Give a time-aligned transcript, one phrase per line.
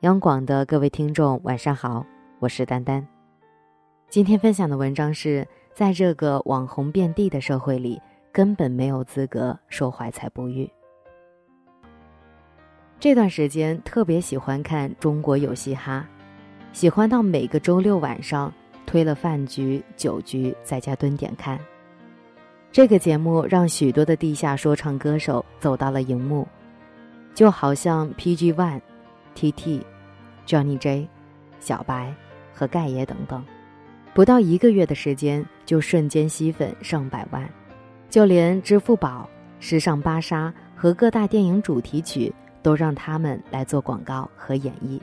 [0.00, 2.04] 央广的各位听众，晚上好，
[2.38, 3.04] 我是丹丹。
[4.10, 7.98] 今天分享的文章是在这个网红遍地的社会里，
[8.30, 10.70] 根本没有资格说怀才不遇。
[13.00, 16.06] 这段时间特别喜欢看《中国有嘻哈》，
[16.78, 18.52] 喜欢到每个周六晚上
[18.84, 21.58] 推了饭局、酒局，在家蹲点看。
[22.70, 26.46] 这个节目让许多的地下说唱歌手走到了荧幕，
[27.34, 28.82] 就好像 PG One。
[29.36, 29.86] T.T、
[30.46, 31.06] Johnny J、
[31.60, 32.12] 小白
[32.54, 33.44] 和盖爷等等，
[34.14, 37.46] 不到一个月的时间就瞬间吸粉上百万，
[38.08, 39.28] 就连支付宝、
[39.60, 42.32] 时尚芭莎和各大电影主题曲
[42.62, 44.98] 都让他们来做广告和演绎。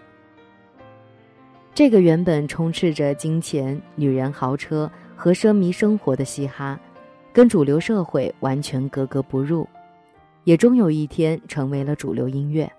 [1.76, 6.80] 这个原本充斥着金钱、女人、豪车和奢靡生活的嘻哈，
[7.32, 9.68] 跟主流社会完全格格不入，
[10.44, 12.72] 也终有一天成为了主流音乐。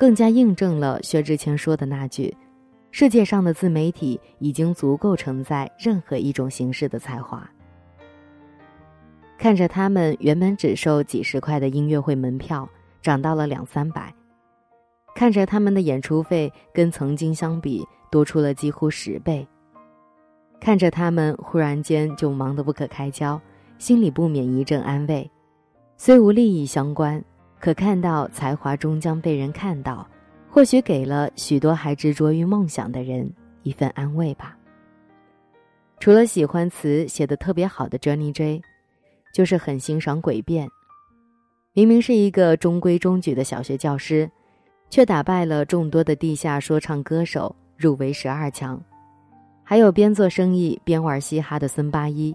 [0.00, 2.34] 更加印证了薛之谦说的那句
[2.90, 7.46] ：“世界上的自媒体已经足够承载任何一种形式的才华。”
[9.36, 12.66] 看着他们原本只收几十块的音乐会门票
[13.02, 14.10] 涨到了两三百，
[15.14, 19.46] 看着他们的演出费跟曾经相比多出了几乎十倍，
[20.62, 23.38] 看着他们忽然间就忙得不可开交，
[23.76, 25.30] 心里不免一阵安慰。
[25.98, 27.22] 虽无利益相关。
[27.60, 30.08] 可看到才华终将被人看到，
[30.48, 33.30] 或许给了许多还执着于梦想的人
[33.62, 34.56] 一份安慰吧。
[35.98, 38.62] 除了喜欢词写的特别好的 Johnny J，
[39.34, 40.66] 就是很欣赏诡辩。
[41.74, 44.28] 明明是一个中规中矩的小学教师，
[44.88, 48.82] 却打败了众多的地下说唱歌手，入围十二强。
[49.62, 52.34] 还有边做生意边玩嘻哈的孙八一，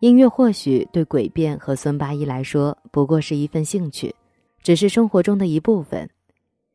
[0.00, 4.14] 音乐或许对诡辩和孙八一来说不过是一份兴趣。
[4.62, 6.08] 只是生活中的一部分，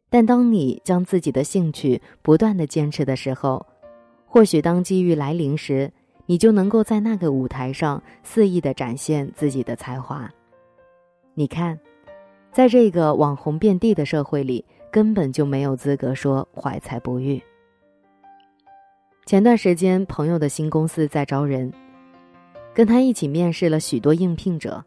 [0.09, 3.66] 但当你将自己的兴趣不断的坚持的时候，
[4.25, 5.92] 或许当机遇来临时，
[6.25, 10.30] 你就能够在那个舞台上肆意的展现自己的才华。
[11.33, 11.80] 你看，
[12.52, 17.42] 在这个网红遍地的社会里，根本就没有资格说怀才不遇。
[19.25, 21.71] 前段时间，朋友的新公司在招人，
[22.73, 24.83] 跟他一起面试了许多应聘者。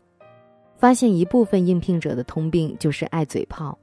[0.80, 3.78] 发现一部分应聘者的通病就是爱嘴炮，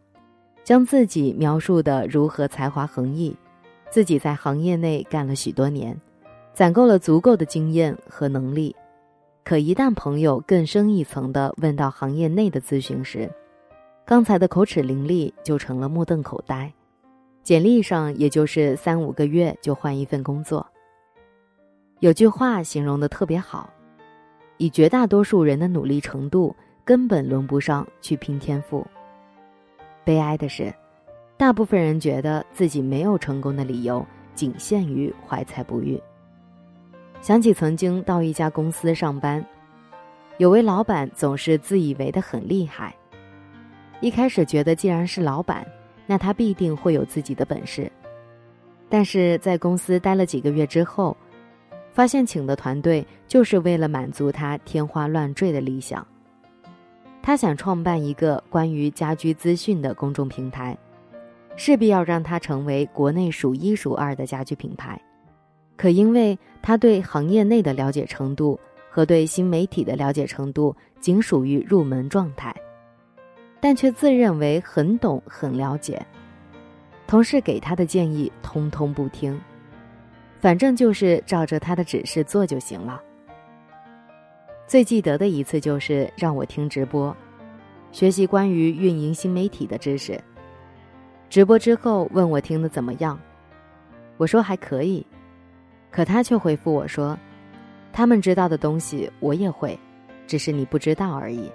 [0.63, 3.37] 将自己描述的如何才华横溢，
[3.91, 5.95] 自己在行业内干了许多年，
[6.55, 8.75] 攒够了足够的经验和能力，
[9.43, 13.31] 可一旦朋友更深一层的问到行业内的咨询时，
[14.03, 16.73] 刚才的口齿伶俐就成了目瞪口呆，
[17.43, 20.65] 简历上也就是三五个月就换一份工作。
[21.99, 23.69] 有句话形容的特别好，
[24.57, 26.55] 以绝大多数人的努力程度。
[26.87, 28.87] 根本轮不上去拼天赋。
[30.05, 30.73] 悲哀的是，
[31.35, 36.01] 大部分人觉得自己没有成功的理由仅限于怀才不遇。
[37.19, 39.45] 想起曾经到一家公司上班，
[40.37, 42.95] 有位老板总是自以为的很厉害。
[43.99, 45.67] 一开始觉得既然是老板，
[46.05, 47.91] 那他必定会有自己的本事。
[48.87, 51.17] 但是在公司待了几个月之后，
[51.91, 56.07] 发现请的团队就是为了满足他天花乱坠的理想。
[57.27, 60.77] 他想创办一个关于家居资讯的公众平台，
[61.57, 64.97] 势必要让它成为国内数一数二的家居品牌。
[65.75, 68.57] 可因为他对行业内的了解程度
[68.89, 72.55] 和对新媒体的了解程度仅属于入门状态，
[73.59, 76.01] 但却自认为很懂很了解，
[77.07, 79.37] 同事给他的建议通通不听，
[80.39, 83.01] 反正就是照着他的指示做就行了。
[84.67, 87.15] 最记得的一次就是让我听直播，
[87.93, 90.21] 学习关于运营新媒体的知识。
[91.29, 93.17] 直播之后问我听的怎么样，
[94.17, 95.05] 我说还可以，
[95.89, 97.17] 可他却回复我说
[97.93, 99.79] ：“他们知道的东西我也会，
[100.27, 101.49] 只是你不知道而已。”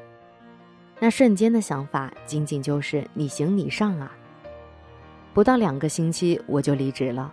[0.98, 4.10] 那瞬间的想法仅仅就是你行你上啊！
[5.34, 7.30] 不到两个星期我就离职了，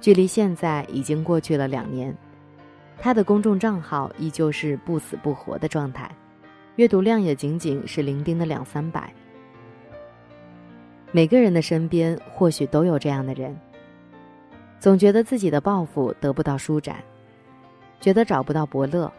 [0.00, 2.16] 距离现在已经过去了两年。
[3.02, 6.14] 他的公众账号依旧是不死不活的状态，
[6.76, 9.10] 阅读量也仅仅是零丁的两三百。
[11.10, 13.58] 每个人的身边或许都有这样的人，
[14.78, 17.02] 总觉得自己的抱负得不到舒展，
[18.00, 19.10] 觉得找不到伯乐，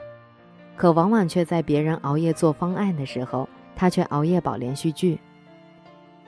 [0.78, 5.20] 可往往却在别人熬夜做方案的时候，他却熬夜保连续剧。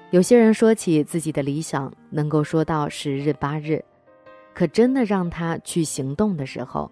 [0.10, 3.84] 有些人说起自己的理想，能够说到十日八日，
[4.56, 6.92] 可真的让他去行动的时候。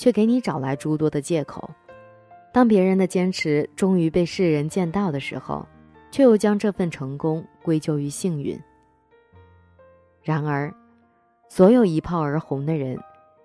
[0.00, 1.68] 却给你找来诸多的借口。
[2.54, 5.66] 当别人的坚持终于被世人见到的时候，
[6.10, 8.58] 却又将这份成功归咎于幸运。
[10.22, 10.74] 然而，
[11.50, 12.98] 所有一炮而红的人，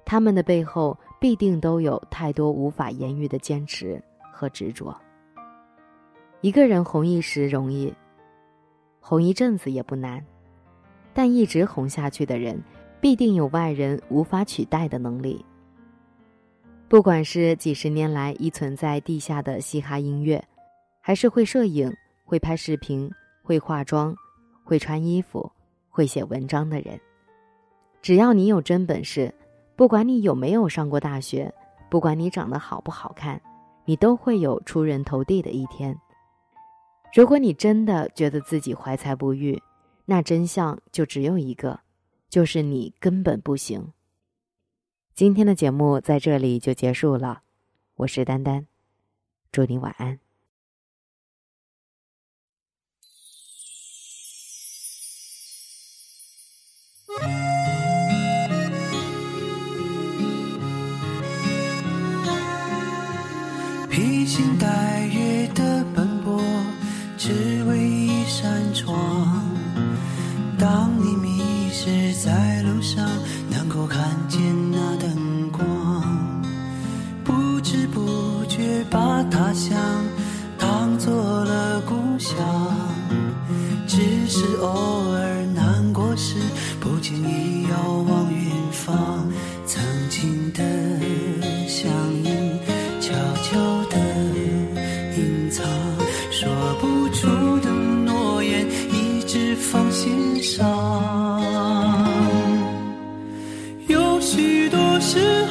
[0.05, 4.97] 他们的背后必定都有太多无法言喻的坚持和执着。
[6.39, 7.93] 一个人红一时容易，
[9.01, 10.25] 红一阵子也不难，
[11.13, 12.63] 但一直红下去的人，
[13.01, 15.45] 必定有外人无法取代的能力。
[16.87, 20.43] 不管是几十年来依存在地下的嘻哈音乐，
[21.01, 21.91] 还是会摄影、
[22.23, 23.11] 会拍视频、
[23.41, 24.15] 会化妆、
[24.63, 25.51] 会穿衣服、
[25.89, 26.99] 会写文章的人，
[28.03, 29.33] 只要你有真本事，
[29.75, 31.51] 不管你有没有上过大学，
[31.89, 33.41] 不管你长得好不好看，
[33.85, 35.97] 你都会有出人头地的一天。
[37.15, 39.59] 如果你真的觉得自己怀才不遇，
[40.05, 41.79] 那真相就只有一个，
[42.29, 43.91] 就是你根本不行。
[45.15, 47.43] 今天的节目在这里就结束了，
[47.95, 48.67] 我是丹丹，
[49.49, 50.19] 祝你晚安。
[63.89, 66.43] 披星戴月的奔波，
[67.17, 69.45] 只为一扇窗。
[70.59, 73.09] 当你迷失在路上，
[77.25, 79.75] 不知不觉把他乡
[80.57, 81.11] 当做
[81.43, 82.37] 了故乡。
[83.87, 84.67] 只是偶
[85.11, 86.35] 尔难过时，
[86.79, 87.75] 不经意遥
[88.07, 89.27] 望远方，
[89.65, 90.63] 曾经的
[91.67, 91.91] 乡
[92.23, 92.59] 音，
[93.01, 93.13] 悄
[93.43, 93.97] 悄地
[95.17, 95.65] 隐藏，
[96.31, 96.47] 说
[96.79, 97.27] 不出
[97.61, 100.63] 的诺言，一直放心上。
[103.87, 105.44] 有许多事